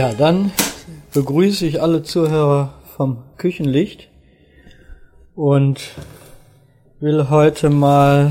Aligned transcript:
Ja, 0.00 0.14
dann 0.14 0.50
begrüße 1.12 1.66
ich 1.66 1.82
alle 1.82 2.02
Zuhörer 2.02 2.72
vom 2.96 3.18
Küchenlicht 3.36 4.08
und 5.34 5.78
will 7.00 7.28
heute 7.28 7.68
mal 7.68 8.30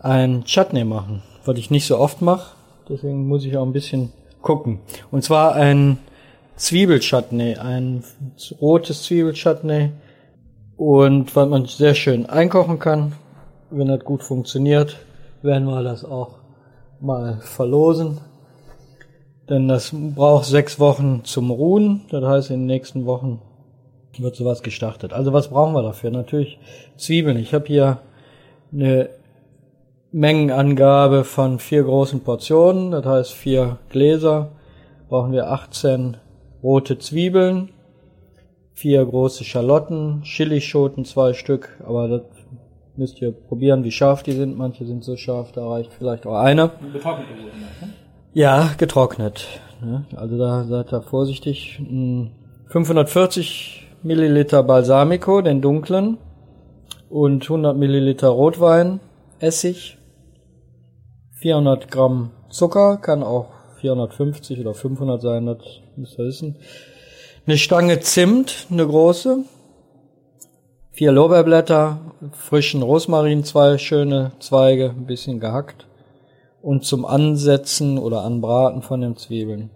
ein 0.00 0.42
Chutney 0.44 0.82
machen, 0.82 1.22
was 1.44 1.56
ich 1.56 1.70
nicht 1.70 1.86
so 1.86 1.98
oft 2.00 2.20
mache. 2.20 2.56
Deswegen 2.88 3.28
muss 3.28 3.44
ich 3.44 3.56
auch 3.56 3.64
ein 3.64 3.72
bisschen 3.72 4.12
gucken. 4.42 4.80
Und 5.12 5.22
zwar 5.22 5.54
ein 5.54 5.98
Zwiebelchutney, 6.56 7.54
ein 7.54 8.02
rotes 8.60 9.04
Zwiebelchutney 9.04 9.92
und 10.76 11.36
was 11.36 11.48
man 11.48 11.66
sehr 11.66 11.94
schön 11.94 12.26
einkochen 12.26 12.80
kann. 12.80 13.12
Wenn 13.70 13.86
das 13.86 14.00
gut 14.00 14.24
funktioniert, 14.24 14.96
werden 15.42 15.68
wir 15.68 15.84
das 15.84 16.04
auch 16.04 16.38
mal 16.98 17.38
verlosen. 17.40 18.18
Denn 19.48 19.68
das 19.68 19.92
braucht 19.94 20.44
sechs 20.44 20.78
Wochen 20.78 21.24
zum 21.24 21.50
Ruhen. 21.50 22.02
Das 22.10 22.24
heißt, 22.24 22.50
in 22.50 22.60
den 22.60 22.66
nächsten 22.66 23.06
Wochen 23.06 23.40
wird 24.18 24.36
sowas 24.36 24.62
gestartet. 24.62 25.12
Also 25.12 25.32
was 25.32 25.48
brauchen 25.48 25.74
wir 25.74 25.82
dafür? 25.82 26.10
Natürlich 26.10 26.58
Zwiebeln. 26.96 27.38
Ich 27.38 27.54
habe 27.54 27.66
hier 27.66 27.98
eine 28.72 29.10
Mengenangabe 30.12 31.24
von 31.24 31.58
vier 31.58 31.84
großen 31.84 32.20
Portionen. 32.20 32.90
Das 32.90 33.04
heißt, 33.04 33.32
vier 33.32 33.78
Gläser 33.90 34.50
brauchen 35.08 35.32
wir 35.32 35.50
18 35.50 36.16
rote 36.62 36.98
Zwiebeln, 36.98 37.70
vier 38.74 39.04
große 39.04 39.44
Schalotten, 39.44 40.22
Chilischoten 40.22 41.04
zwei 41.04 41.32
Stück, 41.32 41.78
aber 41.84 42.08
das 42.08 42.22
müsst 42.96 43.20
ihr 43.22 43.32
probieren, 43.32 43.84
wie 43.84 43.92
scharf 43.92 44.22
die 44.22 44.32
sind. 44.32 44.58
Manche 44.58 44.84
sind 44.84 45.04
so 45.04 45.16
scharf, 45.16 45.52
da 45.52 45.68
reicht 45.68 45.92
vielleicht 45.92 46.26
auch 46.26 46.38
eine. 46.38 46.70
Getrocknet 46.92 47.28
ne? 47.28 47.94
Ja, 48.38 48.70
getrocknet. 48.78 49.48
Ne? 49.80 50.06
Also 50.14 50.38
da 50.38 50.62
seid 50.62 50.92
ihr 50.92 51.02
vorsichtig. 51.02 51.82
540 52.68 53.88
Milliliter 54.04 54.62
Balsamico, 54.62 55.40
den 55.40 55.60
dunklen, 55.60 56.18
und 57.10 57.42
100 57.42 57.76
Milliliter 57.76 58.28
Rotwein, 58.28 59.00
Essig, 59.40 59.98
400 61.40 61.90
Gramm 61.90 62.30
Zucker, 62.48 62.98
kann 62.98 63.24
auch 63.24 63.48
450 63.80 64.60
oder 64.60 64.72
500 64.72 65.20
sein, 65.20 65.46
das 65.46 65.58
müsst 65.96 66.16
ihr 66.16 66.26
wissen. 66.26 66.58
Eine 67.44 67.58
Stange 67.58 67.98
Zimt, 67.98 68.68
eine 68.70 68.86
große, 68.86 69.38
vier 70.92 71.10
Lorbeerblätter, 71.10 71.98
frischen 72.30 72.82
Rosmarin, 72.82 73.42
zwei 73.42 73.78
schöne 73.78 74.30
Zweige, 74.38 74.90
ein 74.90 75.06
bisschen 75.06 75.40
gehackt. 75.40 75.87
Und 76.60 76.84
zum 76.84 77.04
Ansetzen 77.04 77.98
oder 77.98 78.24
Anbraten 78.24 78.82
von 78.82 79.00
den 79.00 79.16
Zwiebeln 79.16 79.70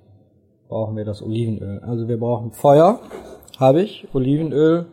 brauchen 0.68 0.96
wir 0.96 1.04
das 1.04 1.22
Olivenöl. 1.22 1.80
Also 1.86 2.08
wir 2.08 2.18
brauchen 2.18 2.52
Feuer, 2.52 3.00
habe 3.58 3.82
ich, 3.82 4.08
Olivenöl 4.12 4.86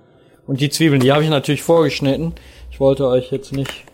und 0.46 0.62
die 0.62 0.70
Zwiebeln, 0.70 1.02
die 1.02 1.12
habe 1.12 1.24
ich 1.24 1.30
natürlich 1.30 1.64
vorgeschnitten. 1.64 2.34
Ich 2.70 2.80
wollte 2.80 3.08
euch 3.08 3.32
jetzt 3.32 3.54
nicht 3.54 3.86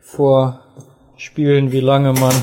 vorspielen, 0.00 1.70
wie 1.70 1.80
lange 1.80 2.12
man 2.12 2.34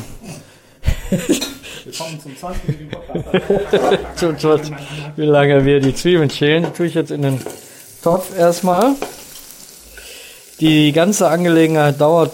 Willkommen 1.85 2.19
zum 2.19 2.35
20. 2.35 2.89
Podcast. 2.89 4.71
wie 5.17 5.25
lange 5.25 5.66
wir 5.66 5.79
die 5.81 5.93
Zwiebeln 5.93 6.29
schälen. 6.29 6.63
Die 6.63 6.71
tue 6.71 6.88
ich 6.88 6.93
jetzt 6.93 7.11
in 7.11 7.21
den 7.21 7.39
Topf 8.01 8.38
erstmal. 8.38 8.95
Die 10.59 10.91
ganze 10.93 11.27
Angelegenheit 11.27 12.00
dauert 12.00 12.31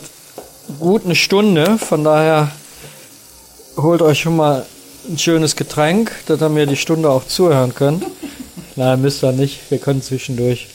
gut 0.79 1.05
eine 1.05 1.15
Stunde, 1.15 1.77
von 1.77 2.03
daher 2.03 2.51
holt 3.77 4.01
euch 4.01 4.19
schon 4.19 4.35
mal 4.35 4.65
ein 5.09 5.17
schönes 5.17 5.55
Getränk, 5.55 6.11
dass 6.27 6.41
ihr 6.41 6.49
mir 6.49 6.65
die 6.65 6.77
Stunde 6.77 7.09
auch 7.09 7.25
zuhören 7.25 7.73
könnt. 7.73 8.05
Nein, 8.75 9.01
müsst 9.01 9.23
ihr 9.23 9.31
nicht. 9.31 9.59
Wir 9.69 9.79
können 9.79 10.01
zwischendurch 10.01 10.67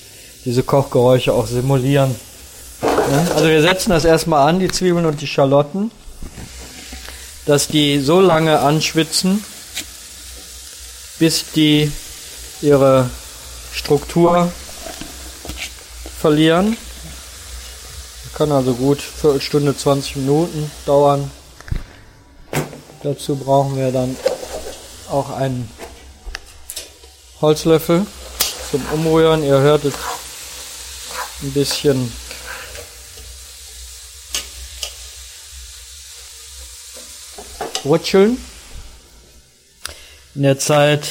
diese 0.44 0.62
Kochgeräusche 0.62 1.32
auch 1.32 1.46
simulieren. 1.46 2.14
Ja, 2.82 3.34
also 3.34 3.48
wir 3.48 3.62
setzen 3.62 3.90
das 3.90 4.04
erstmal 4.04 4.48
an, 4.48 4.60
die 4.60 4.68
Zwiebeln 4.68 5.06
und 5.06 5.20
die 5.20 5.26
Schalotten, 5.26 5.90
dass 7.46 7.68
die 7.68 8.00
so 8.00 8.20
lange 8.20 8.58
anschwitzen, 8.60 9.44
bis 11.18 11.44
die 11.54 11.90
ihre 12.62 13.08
Struktur 13.72 14.50
verlieren. 16.20 16.76
Kann 18.36 18.52
also 18.52 18.74
gut 18.74 19.00
Viertelstunde, 19.00 19.74
20 19.74 20.16
Minuten 20.16 20.70
dauern. 20.84 21.30
Dazu 23.02 23.34
brauchen 23.34 23.78
wir 23.78 23.90
dann 23.90 24.14
auch 25.08 25.30
einen 25.30 25.70
Holzlöffel 27.40 28.06
zum 28.70 28.84
Umrühren. 28.92 29.42
Ihr 29.42 29.58
hört 29.58 29.86
es 29.86 29.94
ein 31.42 31.52
bisschen 31.52 32.12
rutscheln. 37.86 38.36
In 40.34 40.42
der 40.42 40.58
Zeit 40.58 41.08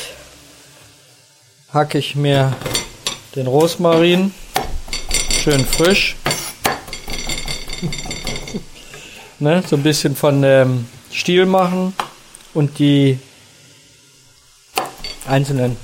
hacke 1.73 1.97
ich 1.97 2.15
mir 2.15 2.55
den 3.35 3.47
Rosmarin 3.47 4.31
schön 5.41 5.65
frisch 5.65 6.15
ne, 9.45 9.63
so 9.65 9.75
ein 9.75 9.83
bisschen 9.83 10.15
von 10.15 10.41
dem 10.41 10.87
Stiel 11.11 11.45
machen 11.45 11.93
und 12.53 12.79
die 12.79 13.19
einzelnen 15.27 15.77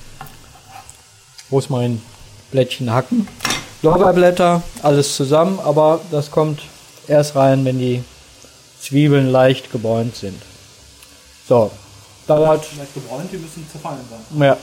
Rosmarinblättchen 1.52 2.92
hacken. 2.92 3.28
Lorbeerblätter, 3.84 4.62
alles 4.82 5.16
zusammen, 5.16 5.60
aber 5.60 6.02
das 6.12 6.32
kommt 6.32 6.62
erst 7.08 7.36
rein, 7.36 7.64
wenn 7.66 7.80
die 7.80 8.04
Zwiebeln 8.82 9.32
leicht 9.32 9.72
gebräunt 9.72 10.16
sind. 10.16 10.42
So, 11.48 11.72
dauert. 12.28 12.66
Leicht 12.78 12.94
gebräunt, 12.94 13.32
die 13.32 13.38
müssen 13.38 13.68
zerfallen 13.72 14.02
sein. 14.10 14.42
Ja, 14.42 14.58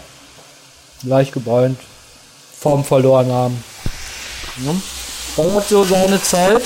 leicht 1.03 1.33
gebräunt, 1.33 1.79
Form 2.59 2.85
verloren 2.85 3.31
haben. 3.31 3.65
Ja. 4.65 4.75
Dauert 5.37 5.69
so 5.69 5.85
seine 5.85 6.21
Zeit. 6.21 6.63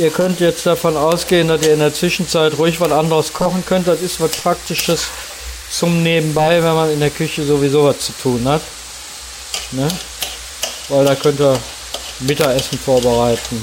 Ihr 0.00 0.10
könnt 0.10 0.40
jetzt 0.40 0.64
davon 0.64 0.96
ausgehen, 0.96 1.48
dass 1.48 1.60
ihr 1.60 1.74
in 1.74 1.80
der 1.80 1.92
Zwischenzeit 1.92 2.56
ruhig 2.56 2.80
was 2.80 2.90
anderes 2.90 3.34
kochen 3.34 3.62
könnt. 3.66 3.86
Das 3.86 4.00
ist 4.00 4.18
was 4.18 4.30
Praktisches 4.30 5.08
zum 5.70 6.02
Nebenbei, 6.02 6.62
wenn 6.62 6.74
man 6.74 6.90
in 6.90 7.00
der 7.00 7.10
Küche 7.10 7.44
sowieso 7.44 7.84
was 7.84 7.98
zu 7.98 8.12
tun 8.14 8.48
hat. 8.48 8.62
Ne? 9.72 9.86
Weil 10.88 11.04
da 11.04 11.14
könnt 11.14 11.38
ihr 11.38 11.54
Mittagessen 12.20 12.78
vorbereiten 12.78 13.62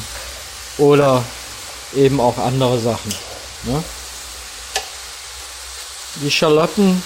oder 0.77 1.23
eben 1.95 2.19
auch 2.21 2.37
andere 2.37 2.79
Sachen. 2.79 3.11
Ne? 3.63 3.83
Die 6.17 6.29
Schalotten 6.29 7.01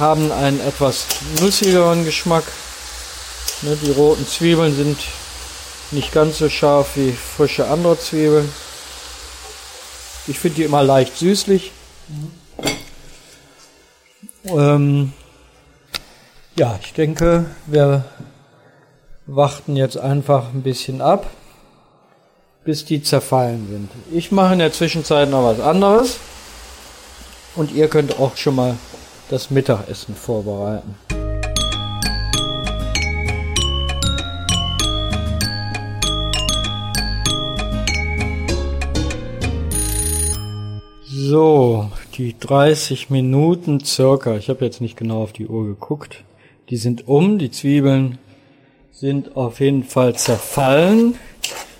haben 0.00 0.32
einen 0.32 0.60
etwas 0.66 1.06
nussigeren 1.38 2.04
Geschmack. 2.04 2.44
Ne? 3.60 3.78
Die 3.80 3.92
roten 3.92 4.26
Zwiebeln 4.26 4.74
sind 4.74 4.98
nicht 5.92 6.12
ganz 6.12 6.38
so 6.38 6.48
scharf 6.48 6.96
wie 6.96 7.12
frische 7.12 7.68
andere 7.68 7.98
Zwiebeln. 7.98 8.48
Ich 10.26 10.38
finde 10.38 10.56
die 10.56 10.64
immer 10.64 10.82
leicht 10.82 11.16
süßlich. 11.16 11.72
Ähm, 14.44 15.12
ja, 16.56 16.78
ich 16.82 16.92
denke, 16.92 17.46
wir 17.66 18.04
warten 19.26 19.76
jetzt 19.76 19.96
einfach 19.96 20.48
ein 20.52 20.62
bisschen 20.62 21.00
ab, 21.00 21.28
bis 22.64 22.84
die 22.84 23.02
zerfallen 23.02 23.68
sind. 23.70 23.90
Ich 24.12 24.32
mache 24.32 24.52
in 24.54 24.58
der 24.58 24.72
Zwischenzeit 24.72 25.30
noch 25.30 25.44
was 25.44 25.60
anderes 25.60 26.18
und 27.54 27.72
ihr 27.72 27.88
könnt 27.88 28.18
auch 28.18 28.36
schon 28.36 28.56
mal 28.56 28.76
das 29.30 29.50
Mittagessen 29.50 30.14
vorbereiten. 30.14 30.94
So, 41.24 41.88
die 42.18 42.34
30 42.36 43.08
Minuten 43.08 43.78
circa, 43.84 44.36
ich 44.36 44.48
habe 44.48 44.64
jetzt 44.64 44.80
nicht 44.80 44.96
genau 44.96 45.22
auf 45.22 45.32
die 45.32 45.46
Uhr 45.46 45.66
geguckt, 45.66 46.24
die 46.68 46.76
sind 46.76 47.06
um, 47.06 47.38
die 47.38 47.52
Zwiebeln 47.52 48.18
sind 48.90 49.36
auf 49.36 49.60
jeden 49.60 49.84
Fall 49.84 50.16
zerfallen. 50.16 51.14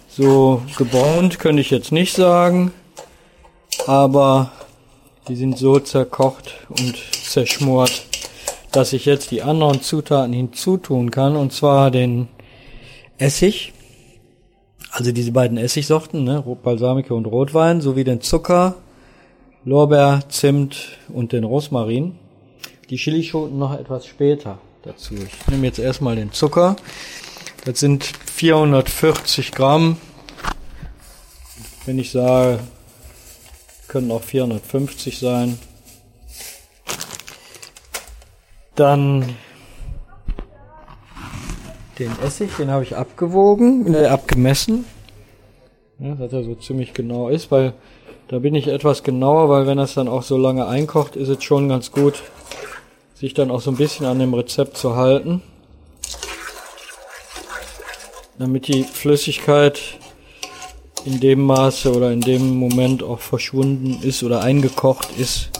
So 0.08 0.62
gebräunt 0.78 1.40
könnte 1.40 1.60
ich 1.60 1.70
jetzt 1.70 1.90
nicht 1.90 2.14
sagen, 2.14 2.70
aber 3.88 4.52
die 5.26 5.34
sind 5.34 5.58
so 5.58 5.80
zerkocht 5.80 6.54
und 6.68 6.94
zerschmort, 7.24 8.06
dass 8.70 8.92
ich 8.92 9.06
jetzt 9.06 9.32
die 9.32 9.42
anderen 9.42 9.82
Zutaten 9.82 10.32
hinzutun 10.32 11.10
kann, 11.10 11.34
und 11.34 11.52
zwar 11.52 11.90
den 11.90 12.28
Essig, 13.18 13.72
also 14.92 15.10
diese 15.10 15.32
beiden 15.32 15.58
Essigsorten, 15.58 16.22
ne, 16.22 16.44
Balsamico 16.62 17.16
und 17.16 17.26
Rotwein, 17.26 17.80
sowie 17.80 18.04
den 18.04 18.20
Zucker, 18.20 18.76
Lorbeer, 19.64 20.24
Zimt 20.28 20.98
und 21.08 21.32
den 21.32 21.44
Rosmarin. 21.44 22.18
Die 22.90 22.96
Chilischoten 22.96 23.58
noch 23.58 23.78
etwas 23.78 24.06
später 24.06 24.58
dazu. 24.82 25.14
Ich 25.14 25.46
nehme 25.46 25.66
jetzt 25.66 25.78
erstmal 25.78 26.16
den 26.16 26.32
Zucker. 26.32 26.74
Das 27.64 27.78
sind 27.78 28.04
440 28.04 29.52
Gramm. 29.52 29.98
Wenn 31.86 32.00
ich 32.00 32.10
sage, 32.10 32.58
können 33.86 34.10
auch 34.10 34.22
450 34.22 35.20
sein. 35.20 35.58
Dann 38.74 39.36
den 42.00 42.10
Essig, 42.24 42.56
den 42.56 42.70
habe 42.70 42.82
ich 42.82 42.96
abgewogen, 42.96 43.94
äh, 43.94 44.06
abgemessen. 44.06 44.86
Ja, 46.00 46.16
dass 46.16 46.32
er 46.32 46.42
so 46.42 46.56
ziemlich 46.56 46.94
genau 46.94 47.28
ist, 47.28 47.52
weil 47.52 47.74
da 48.32 48.38
bin 48.38 48.54
ich 48.54 48.66
etwas 48.66 49.02
genauer, 49.02 49.50
weil 49.50 49.66
wenn 49.66 49.76
das 49.76 49.92
dann 49.92 50.08
auch 50.08 50.22
so 50.22 50.38
lange 50.38 50.66
einkocht, 50.66 51.16
ist 51.16 51.28
es 51.28 51.44
schon 51.44 51.68
ganz 51.68 51.92
gut, 51.92 52.22
sich 53.12 53.34
dann 53.34 53.50
auch 53.50 53.60
so 53.60 53.70
ein 53.70 53.76
bisschen 53.76 54.06
an 54.06 54.18
dem 54.18 54.32
Rezept 54.32 54.78
zu 54.78 54.96
halten. 54.96 55.42
Damit 58.38 58.68
die 58.68 58.84
Flüssigkeit 58.84 59.78
in 61.04 61.20
dem 61.20 61.42
Maße 61.42 61.94
oder 61.94 62.10
in 62.10 62.22
dem 62.22 62.56
Moment 62.56 63.02
auch 63.02 63.20
verschwunden 63.20 63.98
ist 64.02 64.22
oder 64.22 64.40
eingekocht 64.40 65.10
ist, 65.18 65.50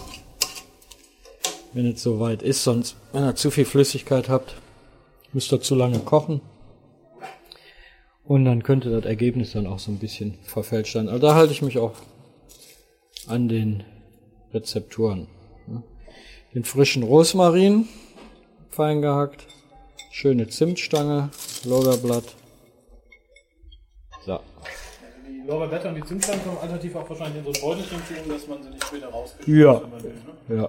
wenn 1.75 1.93
es 1.93 2.03
soweit 2.03 2.41
ist. 2.41 2.65
Sonst, 2.65 2.97
wenn 3.13 3.25
ihr 3.25 3.35
zu 3.35 3.51
viel 3.51 3.67
Flüssigkeit 3.67 4.31
habt, 4.31 4.55
müsst 5.35 5.53
ihr 5.53 5.61
zu 5.61 5.75
lange 5.75 5.99
kochen. 5.99 6.41
Und 8.25 8.47
dann 8.47 8.63
könnte 8.63 8.89
das 8.89 9.05
Ergebnis 9.05 9.53
dann 9.53 9.67
auch 9.67 9.79
so 9.79 9.91
ein 9.91 9.99
bisschen 9.99 10.39
verfälscht 10.43 10.95
sein. 10.95 11.11
Aber 11.11 11.19
da 11.19 11.35
halte 11.35 11.53
ich 11.53 11.61
mich 11.61 11.79
auch 11.79 11.93
an 13.29 13.49
den 13.49 13.85
Rezepturen. 14.53 15.29
Den 16.55 16.65
frischen 16.65 17.03
Rosmarin, 17.03 17.89
fein 18.71 19.01
gehackt, 19.01 19.47
schöne 20.11 20.49
Zimtstange, 20.49 21.31
Lorbeerblatt. 21.65 22.25
So. 24.27 24.39
Die 25.27 25.47
Lorbeerblätter 25.47 25.89
und 25.89 25.95
die 25.95 26.05
Zimtstange 26.05 26.41
kommen 26.43 26.59
alternativ 26.59 26.95
auch 26.97 27.09
wahrscheinlich 27.09 27.39
in 27.39 27.55
so 27.55 27.59
ein 27.59 27.69
Beutelchen 27.69 27.99
tun, 27.99 28.29
dass 28.29 28.47
man 28.49 28.63
sie 28.63 28.69
nicht 28.69 28.85
später 28.85 29.09
rauskriegt. 29.09 29.49
Ja. 29.49 29.81
Will, 30.03 30.13
ne? 30.49 30.57
Ja. 30.61 30.69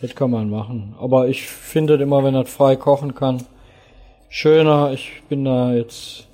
Das 0.00 0.14
kann 0.16 0.32
man 0.32 0.50
machen. 0.50 0.96
Aber 0.98 1.28
ich 1.28 1.46
finde 1.46 1.94
immer, 1.94 2.24
wenn 2.24 2.34
das 2.34 2.50
frei 2.50 2.74
kochen 2.74 3.14
kann, 3.14 3.46
schöner. 4.28 4.92
Ich 4.92 5.22
bin 5.28 5.44
da 5.44 5.72
jetzt 5.74 6.26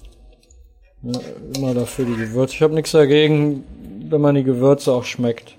ja, 1.02 1.20
immer 1.54 1.74
dafür 1.74 2.06
die 2.06 2.16
Gewürze. 2.16 2.54
Ich 2.54 2.62
habe 2.62 2.74
nichts 2.74 2.92
dagegen, 2.92 3.62
wenn 4.10 4.20
man 4.20 4.34
die 4.34 4.44
Gewürze 4.44 4.92
auch 4.92 5.04
schmeckt. 5.04 5.56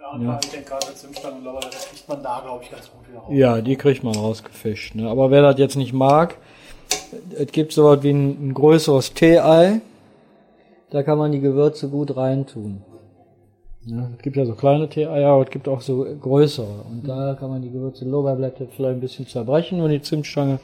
Ja, 0.00 0.20
ja. 0.20 0.40
ich 0.42 0.50
denke 0.50 0.70
gerade 0.70 0.94
Zimtstangen 0.94 1.46
und 1.46 1.64
das 1.64 1.88
kriegt 1.88 2.08
man 2.08 2.22
da, 2.22 2.40
glaube 2.44 2.64
ich, 2.64 2.70
ganz 2.70 2.90
gut 2.90 3.08
wieder 3.08 3.20
raus. 3.20 3.30
Ja, 3.32 3.60
die 3.60 3.76
kriegt 3.76 4.04
man 4.04 4.14
rausgefischt. 4.14 4.94
Ne? 4.94 5.08
Aber 5.08 5.30
wer 5.30 5.42
das 5.42 5.58
jetzt 5.58 5.76
nicht 5.76 5.92
mag, 5.92 6.36
es 7.36 7.52
gibt 7.52 7.72
so 7.72 7.84
was 7.84 8.02
wie 8.02 8.10
ein, 8.10 8.48
ein 8.48 8.54
größeres 8.54 9.14
Tee-Ei. 9.14 9.80
Da 10.90 11.02
kann 11.02 11.18
man 11.18 11.32
die 11.32 11.40
Gewürze 11.40 11.88
gut 11.88 12.16
reintun. 12.16 12.82
Ja, 13.86 14.08
es 14.16 14.22
gibt 14.22 14.36
ja 14.36 14.46
so 14.46 14.54
kleine 14.54 14.88
Tee-Eier, 14.88 15.30
aber 15.30 15.44
es 15.44 15.50
gibt 15.50 15.68
auch 15.68 15.80
so 15.80 16.06
größere. 16.20 16.84
Und 16.90 17.06
da 17.06 17.36
kann 17.38 17.50
man 17.50 17.62
die 17.62 17.70
Gewürze 17.70 18.04
Lorbeerblätter 18.04 18.66
vielleicht 18.74 18.96
ein 18.96 19.00
bisschen 19.00 19.26
zerbrechen 19.26 19.80
und 19.80 19.90
die 19.90 20.00
Zimtstange 20.00 20.58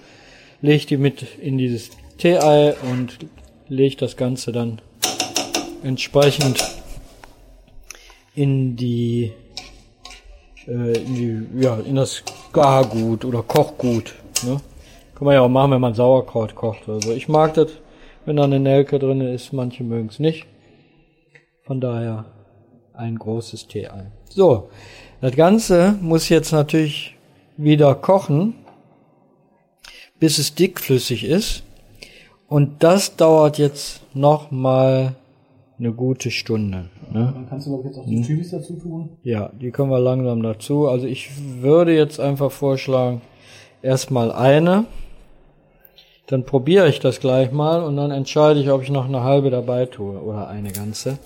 legt 0.62 0.90
die 0.90 0.96
mit 0.96 1.38
in 1.38 1.58
dieses 1.58 1.90
Tee-Ei 2.18 2.74
und 2.90 3.18
legt 3.68 4.02
das 4.02 4.16
Ganze 4.16 4.52
dann 4.52 4.80
entsprechend 5.82 6.79
in 8.34 8.76
die, 8.76 9.32
äh, 10.66 10.98
in 10.98 11.14
die, 11.14 11.62
ja, 11.62 11.78
in 11.78 11.96
das 11.96 12.22
Gargut 12.52 13.24
oder 13.24 13.42
Kochgut. 13.42 14.14
Ne? 14.42 14.60
Kann 15.14 15.24
man 15.26 15.34
ja 15.34 15.42
auch 15.42 15.48
machen, 15.48 15.72
wenn 15.72 15.80
man 15.80 15.94
Sauerkraut 15.94 16.54
kocht. 16.54 16.88
Also 16.88 17.12
ich 17.12 17.28
mag 17.28 17.54
das, 17.54 17.68
wenn 18.24 18.36
da 18.36 18.44
eine 18.44 18.58
Nelke 18.58 18.98
drin 18.98 19.20
ist. 19.20 19.52
Manche 19.52 19.84
mögen 19.84 20.08
es 20.08 20.18
nicht. 20.18 20.46
Von 21.64 21.80
daher 21.80 22.24
ein 22.94 23.18
großes 23.18 23.68
Tee-Ei. 23.68 24.10
So, 24.28 24.70
das 25.20 25.36
Ganze 25.36 25.96
muss 26.00 26.28
jetzt 26.28 26.52
natürlich 26.52 27.16
wieder 27.56 27.94
kochen, 27.94 28.54
bis 30.18 30.38
es 30.38 30.54
dickflüssig 30.54 31.24
ist. 31.24 31.62
Und 32.48 32.82
das 32.82 33.16
dauert 33.16 33.58
jetzt 33.58 34.00
noch 34.14 34.50
mal 34.50 35.14
eine 35.80 35.92
gute 35.92 36.30
Stunde. 36.30 36.90
Ne? 37.10 37.32
Dann 37.34 37.48
kannst 37.48 37.66
du 37.66 37.76
doch 37.76 37.84
jetzt 37.84 37.98
auch 37.98 38.06
die 38.06 38.16
hm. 38.16 38.22
Chilis 38.22 38.50
dazu 38.50 38.74
tun. 38.74 39.16
Ja, 39.22 39.50
die 39.58 39.70
können 39.70 39.90
wir 39.90 39.98
langsam 39.98 40.42
dazu. 40.42 40.86
Also 40.86 41.06
ich 41.06 41.30
würde 41.60 41.96
jetzt 41.96 42.20
einfach 42.20 42.52
vorschlagen, 42.52 43.22
erstmal 43.82 44.30
eine. 44.30 44.84
Dann 46.26 46.44
probiere 46.44 46.88
ich 46.88 47.00
das 47.00 47.18
gleich 47.18 47.50
mal 47.50 47.82
und 47.82 47.96
dann 47.96 48.10
entscheide 48.10 48.60
ich, 48.60 48.70
ob 48.70 48.82
ich 48.82 48.90
noch 48.90 49.06
eine 49.06 49.24
halbe 49.24 49.50
dabei 49.50 49.86
tue 49.86 50.20
oder 50.20 50.48
eine 50.48 50.70
ganze. 50.70 51.18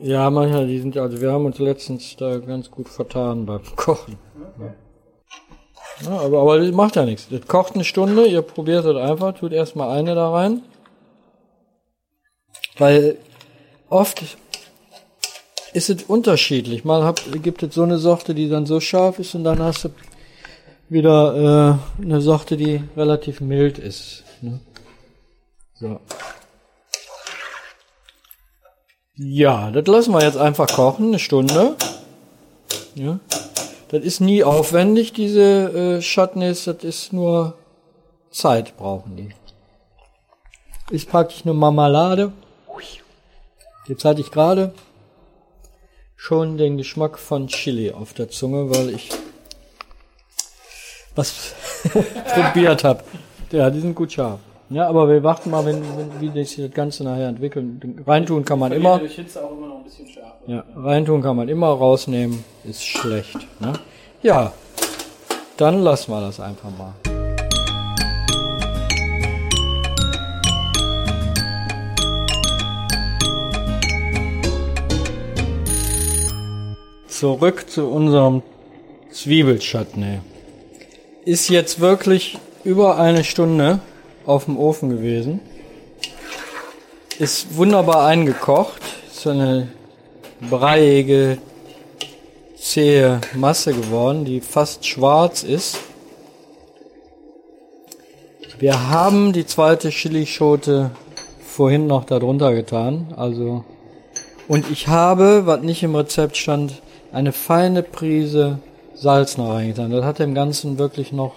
Ja, 0.00 0.28
manchmal, 0.28 0.66
die 0.66 0.80
sind 0.80 0.96
ja, 0.96 1.02
also 1.02 1.20
wir 1.20 1.32
haben 1.32 1.46
uns 1.46 1.58
letztens 1.58 2.16
da 2.16 2.38
ganz 2.38 2.70
gut 2.70 2.88
vertan 2.88 3.46
beim 3.46 3.62
Kochen. 3.76 4.16
Okay. 4.36 4.70
Ja, 6.04 6.18
aber, 6.18 6.40
aber 6.40 6.58
das 6.58 6.72
macht 6.72 6.96
ja 6.96 7.04
nichts. 7.04 7.28
Das 7.30 7.46
kocht 7.46 7.74
eine 7.74 7.84
Stunde, 7.84 8.26
ihr 8.26 8.42
probiert 8.42 8.84
es 8.84 8.96
einfach, 8.96 9.34
tut 9.34 9.52
erstmal 9.52 9.96
eine 9.96 10.14
da 10.16 10.30
rein. 10.30 10.62
Weil 12.78 13.16
oft 13.88 14.22
ist 15.72 15.90
es 15.90 16.02
unterschiedlich. 16.04 16.84
Mal 16.84 17.04
hab, 17.04 17.20
gibt 17.42 17.62
es 17.62 17.74
so 17.74 17.82
eine 17.82 17.98
Sorte, 17.98 18.34
die 18.34 18.48
dann 18.48 18.66
so 18.66 18.80
scharf 18.80 19.18
ist 19.18 19.34
und 19.34 19.44
dann 19.44 19.60
hast 19.60 19.84
du 19.84 19.90
wieder 20.88 21.80
äh, 21.98 22.02
eine 22.02 22.20
Sorte, 22.20 22.56
die 22.56 22.82
relativ 22.96 23.40
mild 23.40 23.78
ist. 23.78 24.24
Ne? 24.40 24.60
So. 25.74 26.00
Ja, 29.16 29.70
das 29.70 29.86
lassen 29.86 30.12
wir 30.12 30.22
jetzt 30.22 30.36
einfach 30.36 30.68
kochen, 30.68 31.08
eine 31.08 31.18
Stunde. 31.18 31.76
Ja. 32.94 33.18
Das 33.88 34.02
ist 34.02 34.20
nie 34.20 34.42
aufwendig, 34.42 35.12
diese 35.12 35.98
äh, 35.98 36.00
Chutneys, 36.00 36.64
das 36.64 36.82
ist 36.82 37.12
nur 37.12 37.54
Zeit 38.30 38.76
brauchen 38.76 39.16
die. 39.16 39.28
Ist 40.90 41.08
praktisch 41.08 41.42
eine 41.44 41.54
Marmelade. 41.54 42.32
Jetzt 43.86 44.04
hatte 44.04 44.20
ich 44.20 44.30
gerade 44.30 44.72
schon 46.16 46.56
den 46.56 46.78
Geschmack 46.78 47.18
von 47.18 47.48
Chili 47.48 47.92
auf 47.92 48.14
der 48.14 48.30
Zunge, 48.30 48.70
weil 48.70 48.90
ich 48.90 49.10
was 51.14 51.54
probiert 52.34 52.82
habe. 52.82 53.04
Ja, 53.52 53.68
die 53.68 53.80
sind 53.80 53.94
gut 53.94 54.12
scharf. 54.12 54.40
Ja, 54.70 54.88
aber 54.88 55.08
wir 55.08 55.22
warten 55.22 55.50
mal, 55.50 55.64
wenn, 55.66 55.82
wenn 55.96 56.20
wie 56.20 56.30
sich 56.44 56.56
das 56.56 56.74
Ganze 56.74 57.04
nachher 57.04 57.28
entwickelt. 57.28 57.66
Reintun 58.06 58.44
kann 58.44 58.58
man 58.58 58.72
immer. 58.72 58.98
Durch 58.98 59.16
Hitze 59.16 59.44
auch 59.44 59.52
immer 59.52 59.66
noch 59.68 59.78
ein 59.78 59.84
bisschen 59.84 60.08
schärfer. 60.08 60.32
Ja, 60.46 60.64
reintun 60.74 61.20
kann 61.20 61.36
man 61.36 61.48
immer, 61.48 61.68
rausnehmen 61.68 62.42
ist 62.64 62.82
schlecht. 62.82 63.36
Ne? 63.60 63.74
Ja, 64.22 64.52
dann 65.58 65.82
lassen 65.82 66.10
wir 66.10 66.22
das 66.22 66.40
einfach 66.40 66.70
mal. 66.76 67.13
Zurück 77.16 77.70
zu 77.70 77.86
unserem 77.86 78.42
Zwiebelchutney. 79.12 80.18
Ist 81.24 81.48
jetzt 81.48 81.78
wirklich 81.78 82.38
über 82.64 82.98
eine 82.98 83.22
Stunde 83.22 83.78
auf 84.26 84.46
dem 84.46 84.58
Ofen 84.58 84.90
gewesen. 84.90 85.38
Ist 87.20 87.56
wunderbar 87.56 88.04
eingekocht. 88.04 88.82
Ist 89.06 89.20
so 89.20 89.30
eine 89.30 89.68
breiige, 90.50 91.38
zähe 92.58 93.20
Masse 93.36 93.74
geworden, 93.74 94.24
die 94.24 94.40
fast 94.40 94.84
schwarz 94.84 95.44
ist. 95.44 95.78
Wir 98.58 98.90
haben 98.90 99.32
die 99.32 99.46
zweite 99.46 99.90
Chilischote 99.90 100.90
vorhin 101.46 101.86
noch 101.86 102.06
darunter 102.06 102.52
getan, 102.52 103.14
also 103.16 103.62
und 104.48 104.68
ich 104.68 104.88
habe, 104.88 105.46
was 105.46 105.62
nicht 105.62 105.84
im 105.84 105.94
Rezept 105.94 106.36
stand, 106.36 106.82
eine 107.14 107.32
feine 107.32 107.82
Prise 107.82 108.58
Salz 108.94 109.38
noch 109.38 109.54
reingetan. 109.54 109.90
Das 109.90 110.04
hat 110.04 110.18
dem 110.18 110.34
Ganzen 110.34 110.78
wirklich 110.78 111.12
noch 111.12 111.34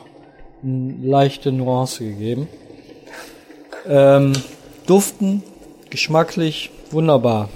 eine 0.63 0.95
leichte 1.01 1.51
Nuance 1.51 2.03
gegeben. 2.03 2.47
Ähm, 3.87 4.33
duften, 4.85 5.43
geschmacklich, 5.89 6.71
wunderbar. 6.91 7.49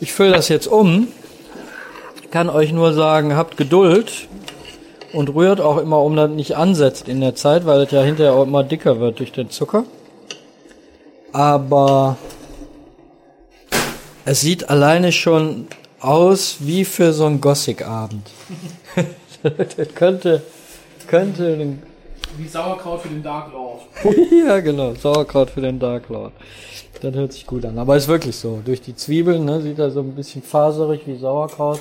Ich 0.00 0.12
fülle 0.12 0.32
das 0.32 0.48
jetzt 0.48 0.66
um. 0.66 1.08
Kann 2.30 2.48
euch 2.48 2.72
nur 2.72 2.92
sagen, 2.94 3.36
habt 3.36 3.56
Geduld 3.56 4.28
und 5.12 5.34
rührt 5.34 5.60
auch 5.60 5.78
immer 5.78 6.02
um, 6.02 6.16
das 6.16 6.30
nicht 6.30 6.56
ansetzt 6.56 7.08
in 7.08 7.20
der 7.20 7.34
Zeit, 7.34 7.66
weil 7.66 7.82
es 7.82 7.92
ja 7.92 8.02
hinterher 8.02 8.34
auch 8.34 8.42
immer 8.42 8.64
dicker 8.64 8.98
wird 8.98 9.20
durch 9.20 9.32
den 9.32 9.50
Zucker. 9.50 9.84
Aber 11.32 12.16
Es 14.26 14.40
sieht 14.40 14.70
alleine 14.70 15.12
schon 15.12 15.68
aus 16.04 16.56
wie 16.60 16.84
für 16.84 17.12
so 17.12 17.26
einen 17.26 17.40
Gothic-Abend. 17.40 18.30
das 19.42 19.94
könnte, 19.94 20.42
könnte 21.06 21.78
Wie 22.36 22.48
Sauerkraut 22.48 23.02
für 23.02 23.08
den 23.08 23.22
Dark 23.22 23.52
Lord. 23.52 23.82
ja, 24.46 24.60
genau. 24.60 24.94
Sauerkraut 24.94 25.50
für 25.50 25.60
den 25.60 25.78
Dark 25.78 26.08
Lord. 26.08 26.32
Das 27.00 27.14
hört 27.14 27.32
sich 27.32 27.46
gut 27.46 27.64
an. 27.64 27.78
Aber 27.78 27.96
ist 27.96 28.08
wirklich 28.08 28.36
so. 28.36 28.60
Durch 28.64 28.80
die 28.80 28.94
Zwiebeln 28.94 29.44
ne, 29.44 29.60
sieht 29.60 29.78
er 29.78 29.90
so 29.90 30.00
ein 30.00 30.14
bisschen 30.14 30.42
faserig 30.42 31.02
wie 31.06 31.16
Sauerkraut. 31.16 31.80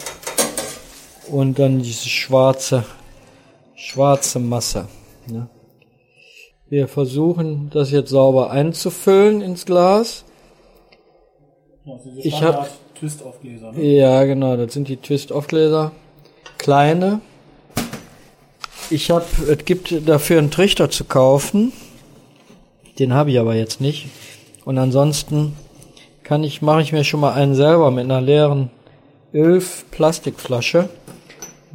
Und 1.29 1.59
dann 1.59 1.79
diese 1.79 2.09
schwarze, 2.09 2.83
schwarze 3.75 4.39
Masse. 4.39 4.87
Ne. 5.27 5.47
Wir 6.69 6.87
versuchen 6.87 7.69
das 7.71 7.91
jetzt 7.91 8.09
sauber 8.09 8.51
einzufüllen 8.51 9.41
ins 9.41 9.65
Glas. 9.65 10.25
Ja, 11.85 11.93
Ich 12.17 12.41
hab- 12.41 12.69
Standard 13.03 13.33
Twist-Aufgläser. 13.43 13.72
Ne? 13.74 13.83
Ja, 13.83 14.24
genau. 14.24 14.55
Das 14.57 14.74
sind 14.74 14.88
die 14.88 14.98
Twist-Off-Gläser. 14.98 15.91
Kleine. 16.57 17.22
Ich 18.89 19.12
habe, 19.12 19.25
es 19.50 19.65
gibt 19.65 20.07
dafür 20.07 20.39
einen 20.39 20.51
Trichter 20.51 20.89
zu 20.89 21.03
kaufen. 21.03 21.74
Den 23.00 23.13
habe 23.13 23.31
ich 23.31 23.39
aber 23.39 23.55
jetzt 23.55 23.81
nicht. 23.81 24.07
Und 24.65 24.77
ansonsten 24.77 25.53
kann 26.24 26.43
ich, 26.43 26.62
mache 26.62 26.81
ich 26.81 26.93
mir 26.93 27.03
schon 27.03 27.19
mal 27.19 27.33
einen 27.33 27.55
selber 27.55 27.91
mit 27.91 28.05
einer 28.05 28.22
leeren 28.22 28.69
Öl-Plastikflasche, 29.33 30.89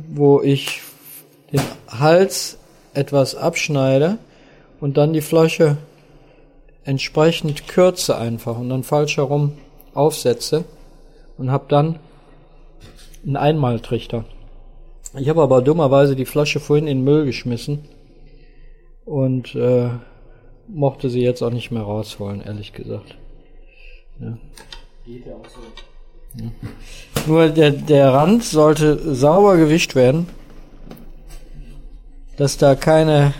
wo 0.08 0.40
ich 0.40 0.80
den 1.52 1.61
Hals 1.88 2.58
etwas 2.94 3.35
abschneide 3.35 4.18
und 4.80 4.97
dann 4.97 5.12
die 5.12 5.20
Flasche 5.20 5.76
entsprechend 6.85 7.68
kürze 7.68 8.16
einfach 8.16 8.58
und 8.58 8.70
dann 8.70 8.85
falsch 8.85 9.18
herum 9.18 9.52
aufsetze 9.92 10.64
und 11.38 11.50
habe 11.50 11.64
dann 11.68 11.99
einen 13.25 13.37
Einmaltrichter. 13.37 14.25
Ich 15.16 15.28
habe 15.28 15.42
aber 15.42 15.62
dummerweise 15.62 16.14
die 16.16 16.26
Flasche 16.26 16.61
vorhin 16.61 16.87
in 16.87 16.99
den 16.99 17.04
Müll 17.04 17.25
geschmissen 17.25 17.85
und 19.04 19.54
äh, 19.54 19.88
mochte 20.68 21.09
sie 21.09 21.23
jetzt 21.23 21.42
auch 21.42 21.50
nicht 21.50 21.71
mehr 21.71 21.83
rausholen, 21.83 22.42
ehrlich 22.42 22.73
gesagt. 22.73 23.16
Geht 25.07 25.26
ja 25.26 25.35
auch 25.35 25.49
so. 25.49 25.61
Nur 27.26 27.49
der, 27.49 27.71
der 27.71 28.12
Rand 28.12 28.45
sollte 28.45 29.14
sauber 29.14 29.57
gewischt 29.57 29.95
werden, 29.95 30.28
dass 32.37 32.59
da 32.59 32.75
keine 32.75 33.33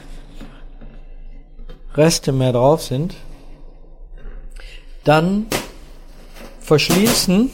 Reste 1.95 2.33
mehr 2.33 2.53
drauf 2.53 2.83
sind. 2.83 3.15
Dann 5.05 5.47
verschließen, 6.61 7.51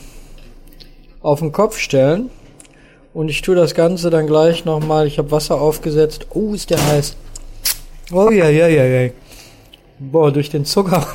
auf 1.24 1.40
den 1.40 1.52
Kopf 1.52 1.78
stellen 1.78 2.30
und 3.14 3.28
ich 3.28 3.40
tue 3.42 3.54
das 3.56 3.74
Ganze 3.74 4.10
dann 4.10 4.26
gleich 4.26 4.64
nochmal. 4.64 5.06
Ich 5.06 5.18
habe 5.18 5.30
Wasser 5.30 5.60
aufgesetzt. 5.60 6.26
Oh, 6.34 6.52
ist 6.54 6.70
der 6.70 6.84
heiß. 6.86 7.16
Oh 8.12 8.30
ja, 8.30 8.48
ja, 8.48 8.68
ja, 8.68 8.84
ja. 8.84 9.10
Boah, 9.98 10.30
durch 10.30 10.50
den 10.50 10.64
Zucker 10.64 11.06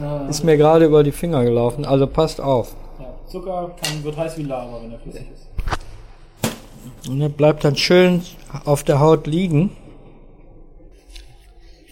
Ja, 0.00 0.26
ist 0.28 0.44
mir 0.44 0.56
gerade 0.56 0.84
über 0.84 1.02
die 1.02 1.12
Finger 1.12 1.44
gelaufen. 1.44 1.84
Also 1.84 2.06
passt 2.06 2.40
auf. 2.40 2.74
ja. 3.00 3.06
Zucker 3.26 3.74
kann, 3.82 4.04
wird 4.04 4.16
heiß 4.16 4.36
wie 4.36 4.42
Lava, 4.42 4.80
wenn 4.82 4.92
er 4.92 4.98
flüssig 4.98 5.22
ist. 5.34 7.08
Und 7.08 7.20
er 7.20 7.30
bleibt 7.30 7.64
dann 7.64 7.76
schön 7.76 8.22
auf 8.64 8.82
der 8.84 9.00
Haut 9.00 9.26
liegen. 9.26 9.70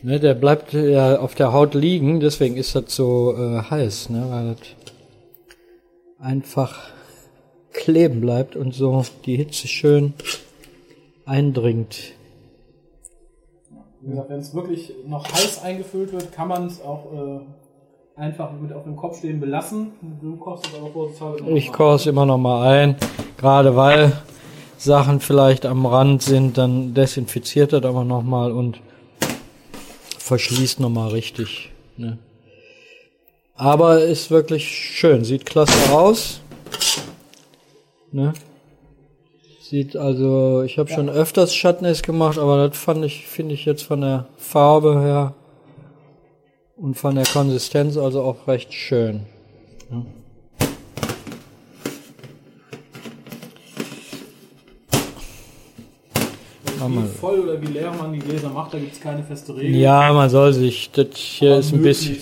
Ne, 0.02 0.20
der 0.20 0.34
bleibt 0.34 0.72
ja 0.74 1.18
auf 1.18 1.34
der 1.34 1.52
Haut 1.52 1.74
liegen, 1.74 2.20
deswegen 2.20 2.56
ist 2.56 2.74
das 2.76 2.94
so 2.94 3.34
äh, 3.36 3.62
heiß, 3.70 4.10
ne, 4.10 4.26
weil 4.28 4.54
das 4.54 4.58
einfach 6.20 6.78
kleben 7.76 8.20
bleibt 8.20 8.56
und 8.56 8.74
so 8.74 9.04
die 9.24 9.36
Hitze 9.36 9.68
schön 9.68 10.14
eindringt. 11.24 12.12
Wie 14.00 14.10
gesagt, 14.10 14.30
wenn 14.30 14.40
es 14.40 14.54
wirklich 14.54 14.92
noch 15.06 15.26
heiß 15.32 15.62
eingefüllt 15.62 16.12
wird, 16.12 16.32
kann 16.32 16.48
man 16.48 16.66
es 16.66 16.80
auch 16.80 17.12
äh, 17.12 18.20
einfach 18.20 18.52
mit 18.52 18.72
auf 18.72 18.84
dem 18.84 18.96
Kopf 18.96 19.18
stehen 19.18 19.40
belassen. 19.40 19.92
Du 20.20 20.36
kochst 20.36 20.66
es 20.66 20.74
aber 20.78 20.90
vorsichtshalber 20.90 21.48
Ich 21.48 21.72
koche 21.72 21.96
es 21.96 22.06
immer 22.06 22.26
noch 22.26 22.38
mal 22.38 22.68
ein, 22.68 22.96
gerade 23.36 23.76
weil 23.76 24.12
Sachen 24.78 25.20
vielleicht 25.20 25.66
am 25.66 25.86
Rand 25.86 26.22
sind, 26.22 26.58
dann 26.58 26.94
desinfiziert 26.94 27.72
das 27.72 27.84
aber 27.84 28.04
noch 28.04 28.22
mal 28.22 28.52
und 28.52 28.80
verschließt 30.18 30.80
noch 30.80 30.90
mal 30.90 31.08
richtig. 31.08 31.72
Ne? 31.96 32.18
Aber 33.54 34.02
ist 34.04 34.30
wirklich 34.30 34.68
schön, 34.68 35.24
sieht 35.24 35.46
klasse 35.46 35.92
aus. 35.92 36.40
Ne? 38.16 38.32
Sieht 39.60 39.94
also, 39.94 40.62
ich 40.62 40.78
habe 40.78 40.88
schon 40.88 41.10
öfters 41.10 41.52
Chutneys 41.52 42.00
gemacht, 42.00 42.38
aber 42.38 42.66
das 42.66 42.78
fand 42.78 43.04
ich, 43.04 43.26
finde 43.26 43.52
ich 43.52 43.66
jetzt 43.66 43.82
von 43.82 44.00
der 44.00 44.26
Farbe 44.38 45.02
her 45.02 45.34
und 46.78 46.94
von 46.94 47.14
der 47.14 47.26
Konsistenz 47.26 47.98
also 47.98 48.22
auch 48.22 48.48
recht 48.48 48.72
schön. 48.72 49.26
Wie 56.88 57.18
voll 57.20 57.40
oder 57.40 57.60
wie 57.60 57.66
leer 57.66 57.92
man 57.92 58.14
die 58.14 58.20
Gläser 58.20 58.48
macht, 58.48 58.72
da 58.72 58.78
gibt 58.78 58.94
es 58.94 59.00
keine 59.00 59.22
feste 59.24 59.54
Regel. 59.54 59.76
Ja, 59.76 60.10
man 60.14 60.30
soll 60.30 60.54
sich, 60.54 60.90
das 60.90 61.08
hier 61.16 61.50
Aber 61.50 61.60
ist 61.60 61.74
ein 61.74 61.82
bisschen, 61.82 62.16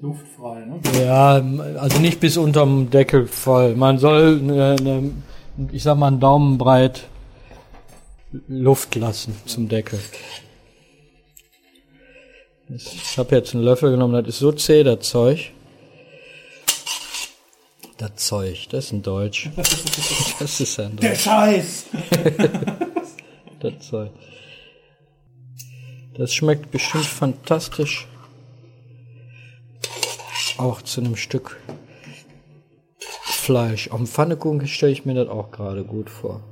luftfrei. 0.00 0.64
Ne? 0.64 0.80
ja, 1.04 1.42
also 1.78 1.98
nicht 2.00 2.20
bis 2.20 2.36
unterm 2.36 2.90
Deckel 2.90 3.26
voll. 3.26 3.74
Man 3.76 3.98
soll, 3.98 4.38
eine, 4.38 4.76
eine, 4.78 5.10
ich 5.72 5.82
sag 5.82 5.96
mal, 5.98 6.08
einen 6.08 6.20
Daumen 6.20 6.58
breit 6.58 7.04
Luft 8.46 8.94
lassen 8.94 9.34
zum 9.46 9.68
Deckel. 9.68 9.98
Ich 12.68 13.16
habe 13.16 13.34
jetzt 13.34 13.54
einen 13.54 13.64
Löffel 13.64 13.90
genommen, 13.90 14.12
das 14.22 14.34
ist 14.34 14.40
so 14.40 14.52
zäh, 14.52 14.82
das 14.82 15.00
Zeug. 15.00 15.52
Das 17.96 18.14
Zeug, 18.16 18.68
das 18.70 18.86
ist 18.86 18.92
ein 18.92 19.02
Deutsch. 19.02 19.50
Das 20.38 20.60
ist 20.60 20.78
ein 20.78 20.96
Der 20.98 21.10
Deutsch, 21.10 21.22
Scheiß! 21.22 21.86
das 23.60 23.72
Zeug. 23.80 24.10
Das 26.16 26.32
schmeckt 26.32 26.70
bestimmt 26.70 27.06
fantastisch. 27.06 28.06
Auch 30.58 30.82
zu 30.82 31.00
einem 31.00 31.16
Stück 31.16 31.56
Fleisch. 32.98 33.90
Am 33.92 34.06
Pfannekuchen 34.06 34.66
stelle 34.66 34.92
ich 34.92 35.06
mir 35.06 35.14
das 35.14 35.28
auch 35.28 35.50
gerade 35.50 35.84
gut 35.84 36.10
vor. 36.10 36.42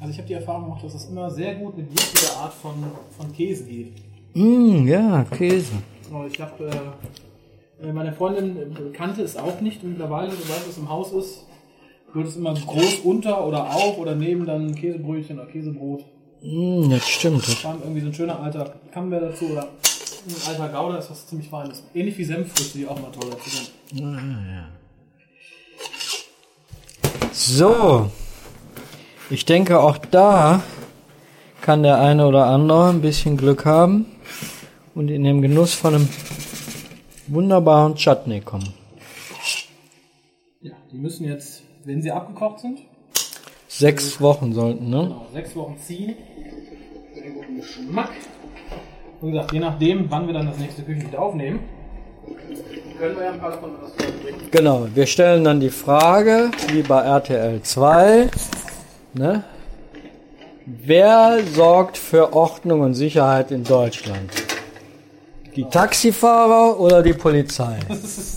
Also 0.00 0.12
ich 0.12 0.18
habe 0.18 0.28
die 0.28 0.34
Erfahrung 0.34 0.64
gemacht, 0.64 0.82
dass 0.82 0.94
es 0.94 1.04
immer 1.04 1.30
sehr 1.30 1.56
gut 1.56 1.76
mit 1.76 1.88
jeglicher 1.90 2.36
Art 2.38 2.54
von, 2.54 2.72
von 3.16 3.32
Käse 3.32 3.64
geht. 3.64 3.92
Mm, 4.34 4.88
ja, 4.88 5.24
Käse. 5.24 5.72
Ich 6.32 6.40
habe, 6.40 6.70
äh, 7.80 7.86
äh, 7.86 7.92
meine 7.92 8.12
Freundin 8.14 8.56
äh, 8.56 8.90
kannte 8.92 9.22
es 9.22 9.36
auch 9.36 9.60
nicht 9.60 9.84
und 9.84 9.90
mittlerweile, 9.90 10.32
sobald 10.32 10.66
es 10.66 10.78
im 10.78 10.88
Haus 10.88 11.12
ist, 11.12 11.46
wird 12.14 12.26
es 12.26 12.36
immer 12.36 12.54
groß 12.54 13.00
unter 13.04 13.46
oder 13.46 13.74
auf 13.74 13.98
oder 13.98 14.14
neben 14.14 14.46
dann 14.46 14.74
Käsebrötchen 14.74 15.38
oder 15.38 15.48
Käsebrot. 15.48 16.04
Mm, 16.42 16.88
das 16.88 17.06
stimmt. 17.06 17.46
Das, 17.46 17.60
Kam 17.60 17.80
irgendwie 17.82 18.00
so 18.00 18.06
ein 18.06 18.14
schöner 18.14 18.40
alter 18.40 18.74
Camembert 18.92 19.22
dazu 19.22 19.44
oder 19.50 19.68
ein 20.26 20.48
alter 20.48 20.68
Gouda, 20.68 20.98
ist 20.98 21.10
was 21.10 21.26
ziemlich 21.26 21.48
Feines. 21.48 21.82
Ähnlich 21.94 22.18
wie 22.18 22.24
Senffrüchte, 22.24 22.78
die 22.78 22.86
auch 22.86 23.00
mal 23.00 23.10
toll 23.10 23.30
dazu 23.30 23.50
sind. 23.50 23.70
So. 27.32 28.10
Ich 29.30 29.44
denke, 29.44 29.80
auch 29.80 29.98
da 29.98 30.62
kann 31.60 31.82
der 31.82 32.00
eine 32.00 32.26
oder 32.26 32.46
andere 32.46 32.90
ein 32.90 33.00
bisschen 33.00 33.36
Glück 33.36 33.64
haben 33.64 34.06
und 34.94 35.08
in 35.08 35.24
den 35.24 35.40
Genuss 35.42 35.74
von 35.74 35.94
einem 35.94 36.08
wunderbaren 37.28 37.94
Chutney 37.94 38.40
kommen. 38.40 38.72
Ja, 40.62 40.72
die 40.90 40.98
müssen 40.98 41.24
jetzt, 41.24 41.62
wenn 41.84 42.02
sie 42.02 42.10
abgekocht 42.10 42.60
sind, 42.60 42.80
Sechs 43.80 44.20
Wochen 44.20 44.52
sollten, 44.52 44.90
ne? 44.90 45.04
genau, 45.04 45.26
sechs 45.32 45.54
Wochen 45.54 45.78
ziehen. 45.78 46.16
Für 47.14 47.20
den 47.22 47.34
guten 47.34 47.56
Geschmack. 47.56 48.10
Und 49.20 49.28
wie 49.28 49.32
gesagt, 49.32 49.52
je 49.52 49.60
nachdem, 49.60 50.10
wann 50.10 50.26
wir 50.26 50.34
dann 50.34 50.46
das 50.46 50.58
nächste 50.58 50.82
Küchen 50.82 51.06
wieder 51.06 51.20
aufnehmen, 51.20 51.60
können 52.98 53.16
wir 53.16 53.24
ja 53.24 53.32
ein 53.32 53.40
paar 53.40 53.50
davon 53.50 53.70
was 53.80 53.92
bringen. 53.92 54.40
Genau, 54.50 54.86
wir 54.94 55.06
stellen 55.06 55.44
dann 55.44 55.60
die 55.60 55.70
Frage, 55.70 56.50
wie 56.72 56.82
bei 56.82 57.02
RTL 57.02 57.60
2, 57.62 58.28
ne? 59.14 59.44
Wer 60.66 61.40
sorgt 61.52 61.98
für 61.98 62.32
Ordnung 62.32 62.80
und 62.82 62.94
Sicherheit 62.94 63.50
in 63.50 63.64
Deutschland? 63.64 64.30
Die 65.56 65.64
Taxifahrer 65.64 66.78
oder 66.78 67.02
die 67.02 67.12
Polizei? 67.12 67.78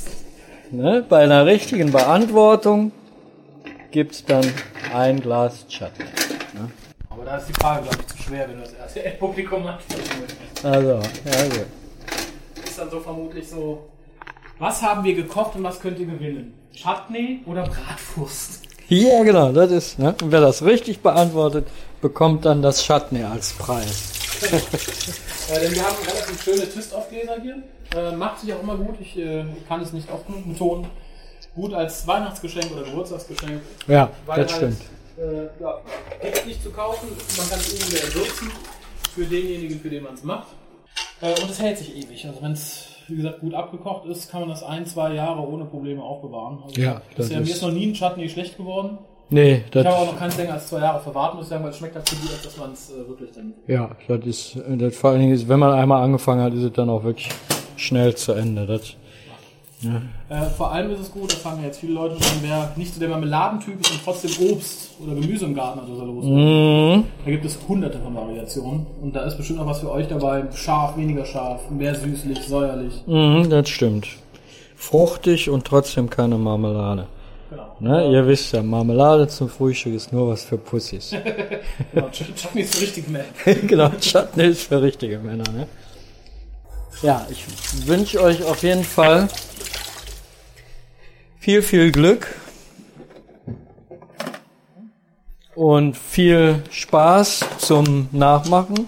ne? 0.72 1.06
Bei 1.08 1.20
einer 1.24 1.46
richtigen 1.46 1.92
Beantwortung 1.92 2.92
gibt's 3.92 4.26
dann 4.26 4.46
ein 4.94 5.20
Glas 5.20 5.68
Chutney. 5.68 6.06
Aber 7.14 7.26
da 7.26 7.38
ist 7.38 7.48
die 7.48 7.54
Frage, 7.54 7.84
glaube 7.84 7.98
ich, 8.02 8.08
zu 8.08 8.24
schwer, 8.24 8.50
wenn 8.50 8.58
du 8.58 8.64
das 8.64 8.74
RTL-Publikum 8.74 9.66
ansprechen 9.68 10.20
möchtest. 10.20 10.66
Also, 10.66 10.90
ja 10.90 11.44
gut. 11.44 11.66
ist 12.66 12.80
dann 12.80 12.90
so 12.90 13.00
vermutlich 13.00 13.48
so, 13.48 13.88
was 14.60 14.82
haben 14.82 15.04
wir 15.04 15.14
gekocht 15.14 15.56
und 15.56 15.64
was 15.64 15.80
könnt 15.80 16.00
ihr 16.00 16.08
gewinnen? 16.08 16.54
Chutney 16.74 17.42
oder 17.46 17.64
Bratwurst? 17.64 18.64
Ja, 18.88 19.24
genau, 19.24 19.52
das 19.52 19.72
ist, 19.72 20.00
ne? 20.00 20.16
Und 20.22 20.32
wer 20.32 20.42
das 20.42 20.64
richtig 20.64 21.02
beantwortet, 21.02 21.68
bekommt 22.02 22.46
dann 22.46 22.62
das 22.62 22.84
Chutney 22.84 23.24
als 23.24 23.54
Preis. 23.54 24.12
Äh, 25.52 25.60
denn 25.60 25.76
wir 25.76 25.84
haben 25.84 25.98
relativ 26.08 26.42
schöne 26.42 26.70
Twist-Off-Gläser 26.70 27.36
hier. 27.42 27.64
Äh, 27.94 28.16
macht 28.16 28.40
sich 28.40 28.54
auch 28.54 28.64
immer 28.64 28.78
gut. 28.78 28.96
Ich 29.02 29.18
äh, 29.18 29.44
kann 29.68 29.82
es 29.82 29.92
nicht 29.92 30.10
oft 30.10 30.26
genug 30.26 30.48
betonen. 30.48 30.88
Gut 31.54 31.74
als 31.74 32.08
Weihnachtsgeschenk 32.08 32.72
oder 32.72 32.84
Geburtstagsgeschenk. 32.84 33.62
Ja, 33.86 34.10
das 34.26 34.38
halt, 34.38 34.52
stimmt. 34.52 34.82
Äh, 35.18 35.62
ja, 35.62 35.80
gibt's 36.22 36.46
nicht 36.46 36.64
zu 36.64 36.70
kaufen. 36.72 37.08
Man 37.38 37.50
kann 37.50 37.60
es 37.60 37.74
irgendwie 37.74 37.98
erwürzen 37.98 38.52
für 39.14 39.26
denjenigen, 39.26 39.80
für 39.80 39.90
den 39.90 40.04
man 40.04 40.14
es 40.16 40.24
macht. 40.24 40.48
Äh, 41.22 41.30
und 41.42 41.50
es 41.50 41.60
hält 41.62 41.78
sich 41.78 41.96
ewig. 41.96 42.26
Also 42.28 42.42
wenn 42.42 42.52
es, 42.54 42.88
wie 43.08 43.18
gesagt, 43.18 43.40
gut 43.42 43.54
abgekocht 43.54 44.06
ist, 44.08 44.30
kann 44.32 44.42
man 44.42 44.50
das 44.50 44.64
ein, 44.64 44.86
zwei 44.86 45.14
Jahre 45.14 45.42
ohne 45.48 45.66
Probleme 45.66 46.02
aufbewahren. 46.02 46.60
Also 46.66 46.82
Ja, 46.82 47.02
das 47.16 47.28
bisher, 47.28 47.38
mir 47.38 47.44
ist- 47.44 47.52
ist 47.58 47.62
noch 47.62 47.72
nie 47.72 47.88
ein 47.88 47.94
Chutney 47.94 48.28
schlecht 48.30 48.58
geworden. 48.58 48.98
Nee, 49.30 49.64
Ich 49.70 49.76
habe 49.78 49.90
auch 49.96 50.02
das, 50.04 50.12
noch 50.12 50.20
keins 50.20 50.38
länger 50.38 50.54
als 50.54 50.68
zwei 50.68 50.80
Jahre 50.80 51.00
verwahrt, 51.00 51.36
muss 51.36 51.50
sagen, 51.50 51.64
weil 51.64 51.72
es 51.72 51.78
schmeckt 51.78 51.96
halt 51.96 52.08
so 52.08 52.16
gut, 52.18 52.30
als 52.32 52.42
dass 52.44 52.58
man 52.58 52.74
es 52.74 52.92
äh, 52.92 53.08
wirklich 53.08 53.32
dann 53.32 53.54
ja, 53.68 53.90
das 54.08 54.26
ist, 54.26 54.58
das 54.78 54.96
vor 54.96 55.12
allen 55.12 55.22
Dingen 55.22 55.34
ist, 55.34 55.48
wenn 55.48 55.60
man 55.60 55.72
einmal 55.74 56.04
angefangen 56.04 56.42
hat, 56.42 56.54
ist 56.54 56.62
es 56.64 56.74
dann 56.74 56.90
auch 56.90 57.04
wirklich 57.04 57.30
schnell 57.78 58.14
zu 58.16 58.34
Ende. 58.34 58.68
Das, 58.68 58.94
Äh, 60.30 60.46
vor 60.58 60.72
allem 60.72 60.92
ist 60.92 61.00
es 61.00 61.12
gut, 61.12 61.32
das 61.32 61.44
haben 61.46 61.60
ja 61.60 61.68
jetzt 61.68 61.80
viele 61.80 61.94
Leute 61.94 62.16
schon, 62.24 62.38
wer 62.42 62.72
nicht 62.76 62.94
so 62.94 63.00
der 63.00 63.10
Marmeladentyp 63.10 63.80
ist 63.80 63.92
und 63.92 64.04
trotzdem 64.04 64.32
Obst 64.50 64.92
oder 65.04 65.16
Gemüse 65.16 65.46
im 65.46 65.56
Garten 65.56 65.82
hat, 65.82 65.90
was 65.90 66.00
er 66.00 66.06
los 66.06 66.26
mhm. 66.26 67.04
Da 67.26 67.32
gibt 67.32 67.46
es 67.46 67.58
hunderte 67.68 68.00
von 68.00 68.16
Variationen. 68.16 68.86
Und 69.02 69.16
da 69.16 69.24
ist 69.24 69.38
bestimmt 69.38 69.60
noch 69.60 69.68
was 69.68 69.80
für 69.80 69.92
euch 69.92 70.08
dabei. 70.08 70.44
Scharf, 70.56 70.98
weniger 70.98 71.26
scharf, 71.26 71.70
mehr 71.70 71.96
süßlich, 71.96 72.40
säuerlich. 72.40 73.04
Mhm, 73.08 73.50
das 73.50 73.70
stimmt. 73.70 74.08
Fruchtig 74.76 75.50
und 75.50 75.66
trotzdem 75.66 76.10
keine 76.10 76.38
Marmelade. 76.38 77.08
Genau. 77.50 77.76
Ne? 77.80 78.12
Ihr 78.12 78.28
wisst 78.28 78.54
ja, 78.54 78.64
Marmelade 78.64 79.28
zum 79.28 79.48
Frühstück 79.50 79.94
ist 79.94 80.12
nur 80.12 80.30
was 80.30 80.44
für 80.44 80.58
Pussys. 80.58 81.16
genau. 81.94 82.10
Chutney 82.10 82.62
ist 82.62 82.74
so 82.74 82.80
richtig 82.80 83.08
mehr. 83.08 83.26
genau, 83.68 83.90
Chutney 84.00 84.46
ist 84.46 84.64
für 84.64 84.82
richtige 84.82 85.20
Männer, 85.20 85.44
ne? 85.52 85.68
Ja, 87.02 87.26
ich 87.30 87.46
wünsche 87.88 88.22
euch 88.22 88.44
auf 88.44 88.64
jeden 88.64 88.84
Fall 88.84 89.28
viel, 91.44 91.62
viel 91.62 91.92
Glück 91.92 92.28
und 95.56 95.98
viel 95.98 96.64
Spaß 96.72 97.42
zum 97.58 98.08
Nachmachen. 98.14 98.88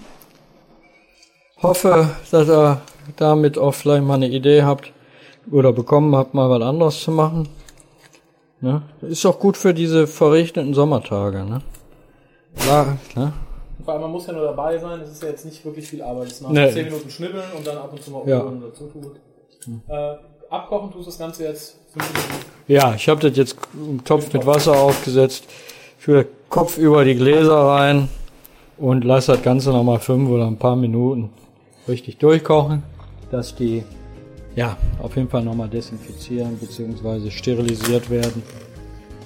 Hoffe, 1.62 2.08
dass 2.30 2.48
ihr 2.48 2.80
damit 3.16 3.58
auch 3.58 3.72
vielleicht 3.74 4.04
mal 4.04 4.14
eine 4.14 4.28
Idee 4.28 4.62
habt 4.62 4.90
oder 5.52 5.74
bekommen 5.74 6.16
habt, 6.16 6.32
mal 6.32 6.48
was 6.48 6.62
anderes 6.62 6.98
zu 7.02 7.10
machen. 7.10 7.46
Ne? 8.62 8.80
Ist 9.02 9.26
auch 9.26 9.38
gut 9.38 9.58
für 9.58 9.74
diese 9.74 10.06
verregneten 10.06 10.72
Sommertage, 10.72 11.44
ne? 11.44 11.60
Ja, 12.66 12.96
ne? 13.14 13.34
Vor 13.84 13.92
allem, 13.92 14.02
man 14.04 14.12
muss 14.12 14.26
ja 14.28 14.32
nur 14.32 14.44
dabei 14.44 14.78
sein. 14.78 15.00
Es 15.02 15.10
ist 15.10 15.22
ja 15.22 15.28
jetzt 15.28 15.44
nicht 15.44 15.62
wirklich 15.62 15.86
viel 15.86 16.00
Arbeit. 16.02 16.28
Es 16.28 16.40
macht 16.40 16.54
Nee. 16.54 16.72
10 16.72 16.86
Minuten 16.86 17.10
schnibbeln 17.10 17.44
und 17.54 17.66
dann 17.66 17.76
ab 17.76 17.92
und 17.92 18.02
zu 18.02 18.10
mal 18.12 18.26
Ja. 18.26 18.38
dazu 18.62 18.86
tun. 18.86 19.14
Äh, 19.88 20.14
abkochen 20.50 20.92
tust 20.92 21.06
du 21.06 21.10
das 21.10 21.18
Ganze 21.18 21.44
jetzt 21.44 21.76
5 21.92 22.12
Minuten. 22.12 22.46
Ja, 22.68 22.94
ich 22.94 23.08
habe 23.08 23.20
das 23.28 23.36
jetzt 23.36 23.56
im 23.74 24.02
Topf 24.04 24.32
mit 24.32 24.44
Wasser 24.44 24.72
aufgesetzt, 24.72 25.44
für 25.98 26.26
Kopf 26.48 26.78
über 26.78 27.04
die 27.04 27.14
Gläser 27.14 27.56
rein 27.56 28.08
und 28.78 29.04
lasse 29.04 29.32
das 29.32 29.42
Ganze 29.42 29.70
nochmal 29.70 30.00
fünf 30.00 30.28
oder 30.28 30.46
ein 30.46 30.58
paar 30.58 30.76
Minuten 30.76 31.30
richtig 31.88 32.18
durchkochen, 32.18 32.82
dass 33.30 33.54
die 33.54 33.84
ja 34.54 34.76
auf 35.02 35.16
jeden 35.16 35.28
Fall 35.28 35.42
nochmal 35.42 35.68
desinfizieren 35.68 36.58
bzw. 36.58 37.30
sterilisiert 37.30 38.10
werden 38.10 38.42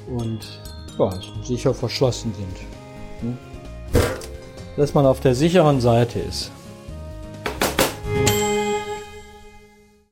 und 0.09 0.41
ja, 0.99 1.11
sicher 1.43 1.73
verschlossen 1.73 2.35
sind. 2.35 3.23
Hm? 3.23 3.39
Dass 4.77 4.95
man 4.95 5.07
auf 5.07 5.21
der 5.21 5.35
sicheren 5.35 5.81
Seite 5.81 6.19
ist. 6.21 6.51